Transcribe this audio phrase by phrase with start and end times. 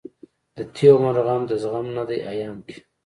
[0.55, 2.77] دتېر عمر غم دزغم نه دی ايام کې